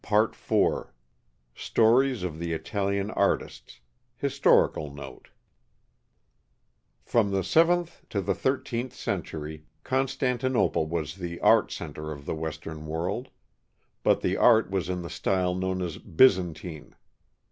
73 0.03 0.67
IV 0.67 0.73
STORIES 1.53 2.23
OF 2.23 2.39
THE 2.39 2.53
ITALIAN 2.55 3.11
ARTISTS 3.11 3.81
HISTORICAL 4.17 4.91
NOTE 4.95 5.27
From 7.05 7.29
the 7.29 7.43
seventh 7.43 8.01
to 8.09 8.19
the 8.19 8.33
thirteenth 8.33 8.95
century, 8.95 9.67
Constantinople 9.83 10.87
was 10.87 11.17
the 11.17 11.39
"art 11.41 11.71
center" 11.71 12.11
of 12.11 12.25
the 12.25 12.33
Western 12.33 12.87
world, 12.87 13.27
but 14.01 14.21
the 14.21 14.37
art 14.37 14.71
was 14.71 14.89
in 14.89 15.03
the 15.03 15.09
style 15.11 15.53
known 15.53 15.83
as 15.83 15.99
Byzantine. 15.99 16.95